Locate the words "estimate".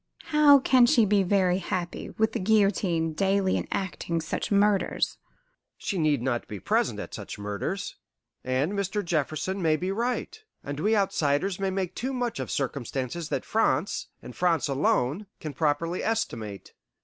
16.03-16.73